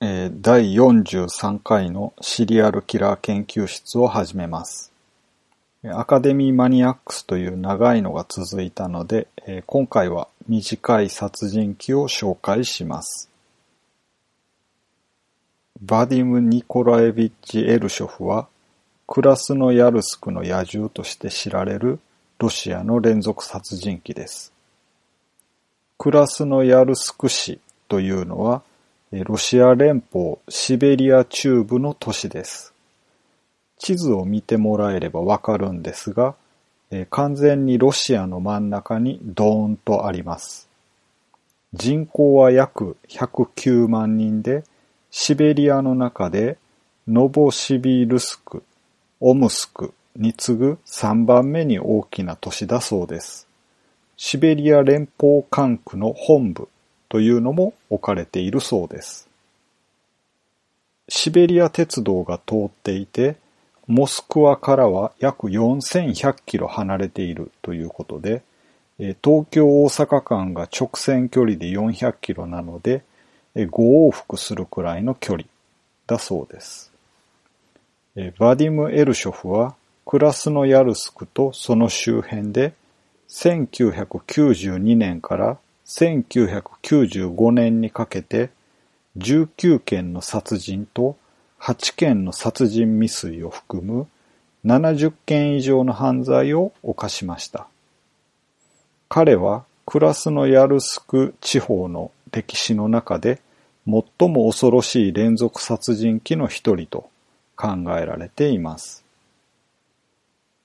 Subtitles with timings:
[0.00, 4.92] えー第43回のシリアルキラー研究室を始めます。
[5.84, 9.26] アカデミーマニアックスという長いのが続いたので、
[9.66, 13.28] 今回は短い殺人鬼を紹介します。
[15.80, 18.46] バディム・ニコラエビッチ・エルショフは、
[19.08, 21.98] クラスノヤルスクの野獣として知られる
[22.38, 24.52] ロシアの連続殺人鬼です。
[25.96, 28.62] クラスノヤルスク市というのは、
[29.10, 32.74] ロシア連邦シベリア中部の都市です。
[33.78, 36.34] 地図を見てもらえればわかるんですが、
[37.08, 40.68] 完全にロシアの真ん中にドーンとあります。
[41.72, 44.62] 人口は約109万人で、
[45.10, 46.58] シベリアの中で
[47.06, 48.62] ノボシビルスク、
[49.20, 53.48] オムスクに次ぐ3番目に大きな都市だそうです。
[54.18, 56.68] シベリア連邦管区の本部
[57.08, 59.28] というのも置かれているそうです。
[61.08, 63.36] シベリア鉄道が通っていて、
[63.86, 68.42] モスクワからは約4100キロ離れているということで、
[68.98, 73.02] 東京大阪間が直線距離で400キロなので、
[73.54, 75.46] 5往復するくらいの距離
[76.06, 76.92] だそうです。
[78.38, 82.74] バディム・エルショフはクラスノヤルスクとその周辺で
[83.28, 88.50] 1992年から1995年にかけて
[89.16, 91.16] 19件の殺人と
[91.60, 94.06] 8件の殺人未遂を含む
[94.66, 97.66] 70件以上の犯罪を犯しました。
[99.08, 103.40] 彼はクラスノヤルスク地方の歴史の中で
[103.86, 107.08] 最も恐ろしい連続殺人鬼の一人と
[107.56, 109.04] 考えられています。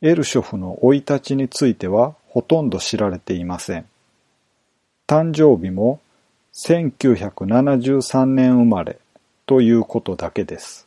[0.00, 3.86] エルショフの生い立ちについてはほとんど知られていません。
[5.12, 6.00] 誕生日も
[6.54, 8.98] 1973年生まれ
[9.44, 10.86] ということだけです。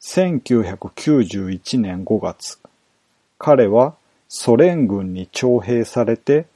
[0.00, 2.60] 1991年5月、
[3.38, 3.96] 彼は
[4.28, 6.46] ソ連軍に徴兵されて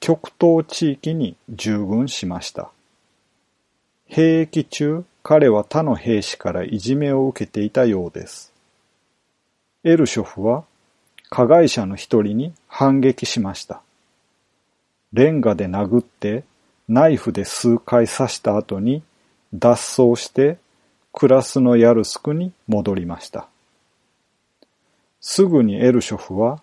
[0.00, 2.72] 極東地域に従軍しました。
[4.06, 8.52] 兵役中、彼は他の兵士からいじめを受けていたようです。
[9.84, 10.64] エルショフは
[11.28, 13.82] 加害者の一人に反撃しました。
[15.12, 16.44] レンガで殴って
[16.88, 19.02] ナイフで数回刺した後に
[19.52, 20.58] 脱走して
[21.12, 23.48] クラスのヤルスクに戻りました。
[25.20, 26.62] すぐにエルショフは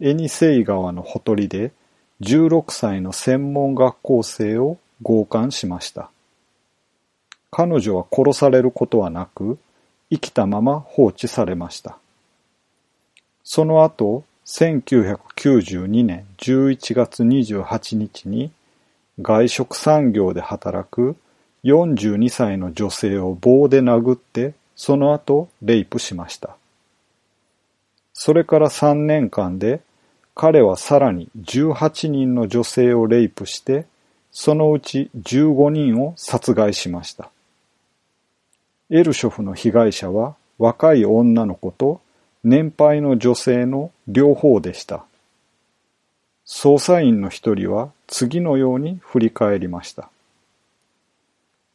[0.00, 1.72] エニセイ川のほとりで
[2.20, 6.10] 16歳の専門学校生を強姦しました。
[7.50, 9.58] 彼女は殺されることはなく
[10.10, 11.98] 生きたまま放置されました。
[13.44, 18.50] その後、1992年11月28日に
[19.20, 21.16] 外食産業で働く
[21.64, 26.56] 42歳の女性を棒で殴ってその後レイプしました。
[28.12, 29.80] それから3年間で
[30.34, 33.86] 彼はさらに18人の女性をレイプして
[34.30, 37.30] そのうち15人を殺害しました。
[38.90, 42.00] エルショフの被害者は若い女の子と
[42.44, 45.04] 年配の女性の両方でした。
[46.46, 50.10] 捜査員の一人は次のように振り返りました。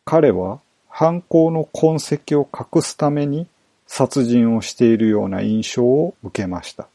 [0.06, 3.47] 彼は犯行の痕跡を隠すために
[3.88, 6.88] 殺人をしているような印象を受けました。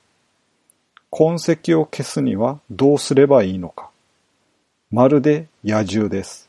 [1.11, 3.91] 痕跡を消すにはどうすればいいのか。
[4.93, 6.49] まるで野獣です。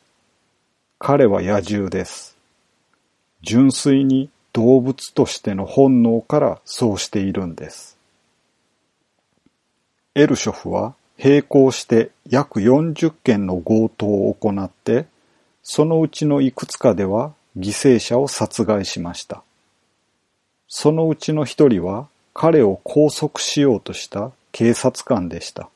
[0.99, 2.37] 彼は野獣です。
[3.41, 7.97] 純粋に動物としての本能からそうしているんです。
[10.15, 15.07] エルショフは並行して約40件の強盗を行って、
[15.61, 19.43] そのうちのいくつかでは犠牲者を殺害しました。
[20.69, 25.67] そのうちの一人は彼を拘束しようとした警察官でした。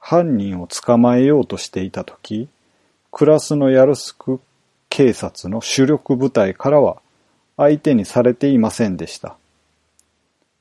[0.00, 2.48] 犯人を捕まえようとしていたとき、
[3.12, 4.40] クラスのヤルスク
[4.88, 7.00] 警察の主力部隊からは
[7.56, 9.36] 相手にされていませんでした。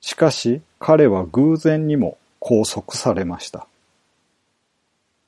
[0.01, 3.67] しかし彼は偶然にも拘束されました。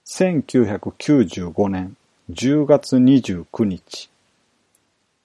[0.07, 1.95] 1995年
[2.31, 4.09] 10月29日、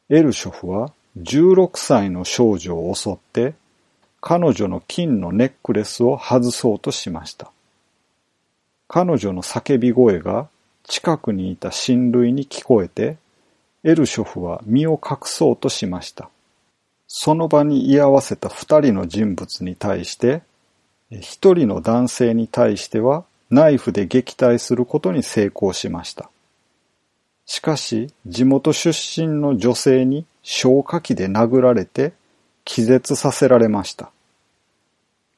[0.09, 3.55] エルショフは16歳の少女を襲って
[4.21, 7.51] 彼女の金のネックレスを外そうとしました。
[8.89, 10.49] 彼女の叫び声が
[10.85, 13.17] 近くにいた親類に聞こえて、
[13.85, 16.31] エルショフは身を隠そうとしました。
[17.07, 20.43] その場に居合わせた二人の人物に対して、
[21.11, 26.31] 一人の男性に対してはナイフで撃退することに成功しました。
[27.47, 32.15] しかし、地元出身の女性に消火器で殴られて
[32.65, 34.11] 気絶させられました。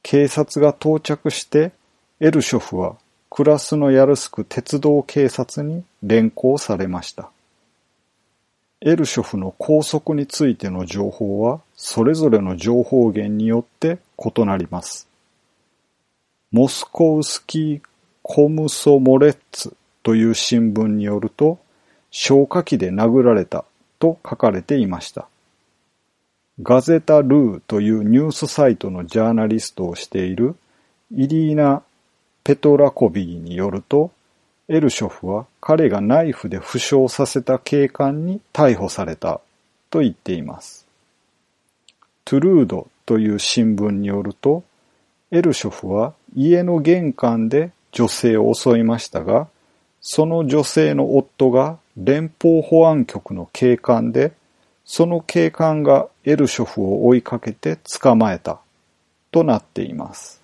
[0.02, 1.72] 警察が到着して、
[2.20, 2.96] エルショフは
[3.28, 7.30] クラスのヤルスク鉄道警察に連行されました。
[8.82, 15.08] エルショフの拘束についての情報はそれぞれの情報源によって異なります。
[16.52, 17.80] モスコウスキー・
[18.22, 21.58] コムソモレッツという新聞によると、
[22.10, 23.64] 消火器で殴られた
[23.98, 25.28] と書かれていました。
[26.62, 30.54] ガゼタ・ルーというニュースサイトのジャーナリストをしている
[31.10, 31.82] イリーナ・
[32.44, 34.12] ペトラコビーによると、
[34.68, 39.40] エルショフは彼がナイフで負傷させた警官に逮捕された
[39.90, 40.86] と言っています。
[42.24, 44.64] トゥルードという新聞によると、
[45.30, 49.46] エルショフは家の玄関で女性を襲いましたが、
[50.00, 54.32] その女性の夫が連邦保安局の警官で、
[54.84, 58.58] その警官がエルショフを追いかけて捕まえた
[59.30, 60.42] となっています。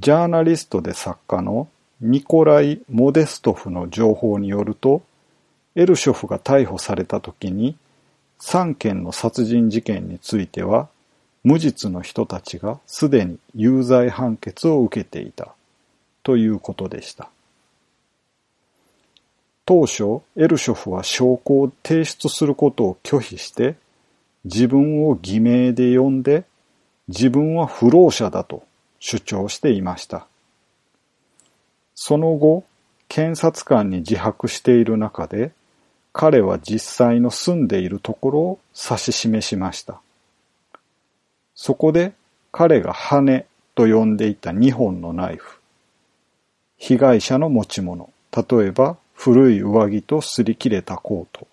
[0.00, 1.68] ジャーナリストで作家の
[2.00, 5.02] ニコライ・モデストフの情報によると、
[5.74, 7.76] エルショフが逮捕された時に、
[8.40, 10.88] 3件の殺人事件については、
[11.42, 15.54] 無実の人たちがすでに有罪判決を受けていた
[16.22, 17.30] ということでした。
[19.64, 23.76] 当初、エルショフは証拠を提出することを拒否して、
[24.44, 26.44] 自分を偽名で呼んで、
[27.08, 28.64] 自分は不老者だと
[28.98, 30.26] 主張していました。
[31.96, 32.62] その後、
[33.08, 35.52] 検察官に自白している中で、
[36.12, 40.00] 彼は実際の住んでいるところを指し示しました。
[41.54, 42.12] そこで
[42.52, 45.58] 彼が羽と呼んでいた2本のナイフ。
[46.76, 51.46] 被害者の持ち物、例えば古い上着と擦り切れたコート、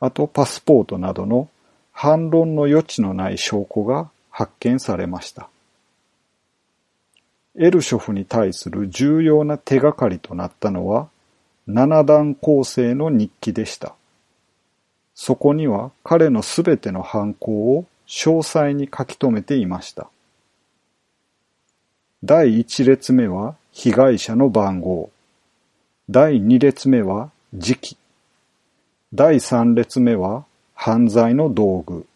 [0.00, 1.48] あとパスポートなどの
[1.92, 5.48] 反論の余地のない証拠が発見されました。
[7.60, 11.08] エルショフに対する重要な手がかりとなったのは、
[11.66, 13.94] 七段構成の日記でした。
[15.14, 20.08] そこには彼のすべての犯行を詳細に書き留めていました。
[22.22, 25.10] 第一列目は被害者の番号。
[26.08, 27.96] 第二列目は時期。
[29.12, 30.44] 第三列目は
[30.74, 32.06] 犯罪の道具。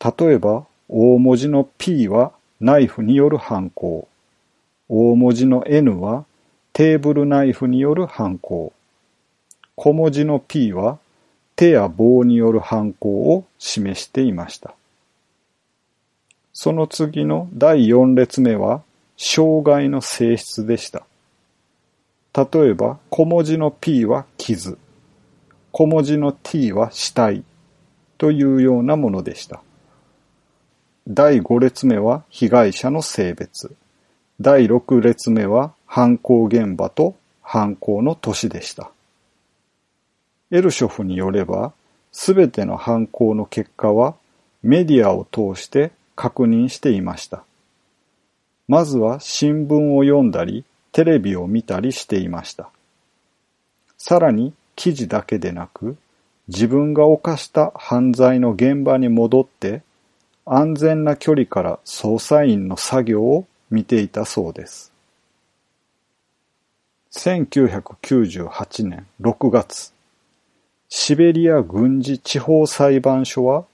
[0.00, 4.08] 例えば、大文字の P はナイフによる犯行。
[4.88, 6.24] 大文字の N は
[6.72, 8.72] テーブルナイフによる犯行。
[9.76, 10.98] 小文字の P は
[11.56, 14.74] 手や棒による犯行を示していました。
[16.52, 18.82] その次の第四列目は
[19.16, 21.04] 障害の性質でした。
[22.34, 24.78] 例えば、小文字の P は傷、
[25.72, 27.44] 小文字の T は死体
[28.16, 29.60] というようなものでした。
[31.08, 33.74] 第5列目は被害者の性別。
[34.40, 38.92] 第6列目は犯行現場と犯行の年でした。
[40.52, 41.72] エルショフによれば、
[42.12, 44.14] すべての犯行の結果は
[44.62, 47.42] メディアを通して確認していました。
[48.68, 52.70] まずは新聞を読んだり、テレビを見たりしていました。
[53.96, 55.96] さらに記事だけでなく、
[56.46, 59.82] 自分が犯した犯罪の現場に戻って
[60.46, 64.92] 安全な距離から捜査員の作業を見ていたそうです。
[67.12, 69.92] 1998年6月、
[70.88, 73.64] シベリア軍事地方裁判所は、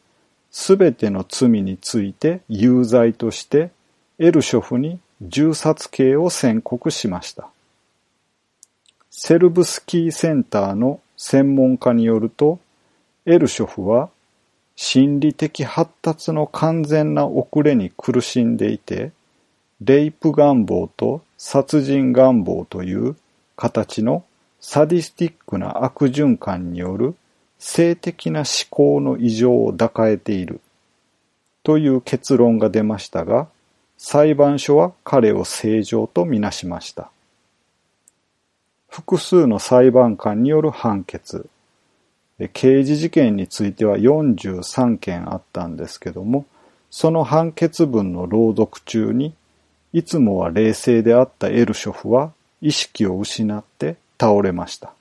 [0.50, 3.70] すべての罪について有罪として
[4.20, 7.48] エルショフに銃殺刑を宣告しました。
[9.10, 12.60] セルブスキーセンターの専門家によると、
[13.26, 14.10] エルショフは
[14.76, 19.12] 心理的発達の完全な遅れに苦しんでいて、
[19.80, 23.16] レイプ願望と殺人願望という
[23.56, 24.24] 形の
[24.60, 27.14] サディスティックな悪循環による
[27.58, 30.60] 性的な思考の異常を抱えている
[31.62, 33.48] という結論が出ましたが、
[33.96, 37.10] 裁判所は彼を正常とみなしました。
[38.88, 41.48] 複数の裁判官による判決、
[42.52, 46.44] 刑事事件については43件あったんですけども、
[46.90, 49.34] その判決文の朗読中に、
[49.94, 54.92] いつもは冷静であったエルショフは意識を失って倒れました。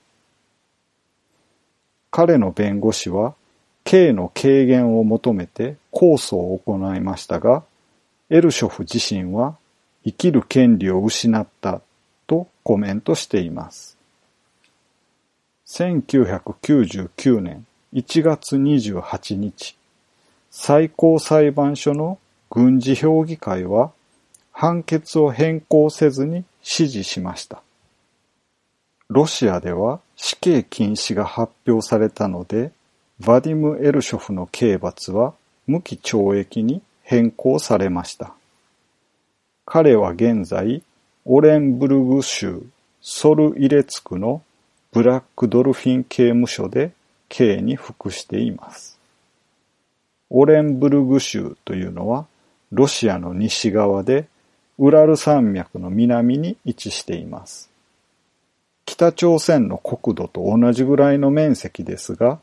[2.11, 3.33] 彼の弁護士は、
[3.85, 7.63] 刑の軽減を求めて控訴を行いましたが、
[8.29, 9.57] エルショフ自身は
[10.05, 11.81] 生きる権利を失った
[12.27, 13.97] とコメントしています。
[15.65, 19.75] 1999年1月28日、
[20.51, 22.19] 最高裁判所の
[22.51, 23.91] 軍事評議会は
[24.53, 27.61] 判決を変更せずに支持しました。
[29.09, 32.71] ロシアでは死刑禁止が発表されたので、
[33.21, 35.33] ヴァディム・エルショフの刑罰は
[35.67, 38.33] 無期懲役に変更されました。
[39.65, 40.81] 彼は現在、
[41.25, 42.63] オレンブルグ州
[43.01, 44.41] ソルイレツクの
[44.91, 46.91] ブラックドルフィン刑務所で
[47.27, 48.99] 刑に服しています。
[50.29, 52.25] オレンブルグ州というのは
[52.71, 54.27] ロシアの西側で
[54.79, 57.69] ウラル山脈の南に位置しています。
[58.85, 62.39] 北朝鮮の国土と同じぐらいの面積ですが、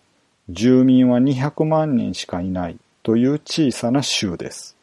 [0.49, 4.77] 住民は200万人しかいないという小さな州です。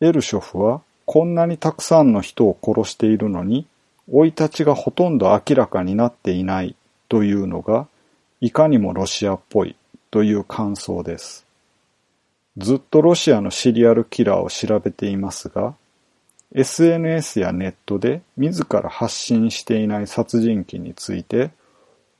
[0.00, 3.66] エルショフはこんなにたくさんの人を殺しているのに、
[4.08, 6.74] 生い立ちがほとんど明らかになっていない
[7.08, 7.86] というのが、
[8.40, 9.76] いかにもロシアっぽい
[10.10, 11.44] という感想です。
[12.56, 15.74] ずっとロシアのシリアルキラーを調べていますが、
[16.54, 21.50] SNS やネットで自ら発信していない殺人鬼について、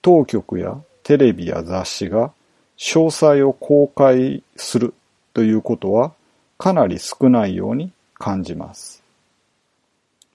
[0.00, 2.32] 当局やテレビや雑誌が
[2.78, 4.94] 詳細を公開する
[5.34, 6.12] ということは
[6.58, 9.02] かなり少ないように感じます。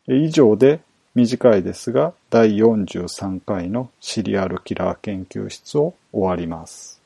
[0.08, 0.80] 以上で
[1.16, 6.97] 短いですが第43回のシリアルキラー研究室を終わります。